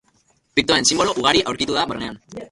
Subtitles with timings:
[0.59, 2.17] Piktoen sinbolo ugari aurkitu da barnean.